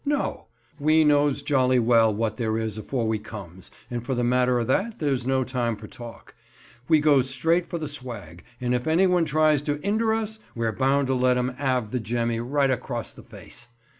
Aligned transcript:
"No, 0.03 0.47
we 0.79 1.03
knows 1.03 1.43
jolly 1.43 1.77
well 1.77 2.11
what 2.11 2.37
there 2.37 2.57
is 2.57 2.75
afore 2.75 3.07
we 3.07 3.19
comes; 3.19 3.69
and, 3.87 4.03
for 4.03 4.15
the 4.15 4.23
matter 4.23 4.57
of 4.57 4.65
that, 4.65 4.97
there's 4.97 5.27
no 5.27 5.43
time 5.43 5.75
for 5.75 5.85
talk. 5.85 6.33
We 6.87 6.99
goes 6.99 7.29
straight 7.29 7.67
for 7.67 7.77
the 7.77 7.87
swag, 7.87 8.43
and 8.59 8.73
if 8.73 8.87
anyone 8.87 9.25
tries 9.25 9.61
to 9.61 9.75
'inder 9.85 10.11
us, 10.19 10.39
we're 10.55 10.71
bound 10.71 11.05
to 11.05 11.13
let 11.13 11.37
'im 11.37 11.53
'ave 11.59 11.91
the 11.91 11.99
jemmy 11.99 12.39
right 12.39 12.71
across 12.71 13.13
the 13.13 13.21
face. 13.21 13.67